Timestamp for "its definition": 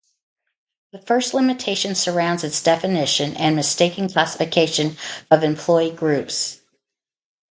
2.43-3.37